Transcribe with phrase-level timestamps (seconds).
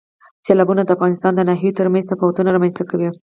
[0.45, 3.09] سیلابونه د افغانستان د ناحیو ترمنځ تفاوتونه رامنځ ته کوي.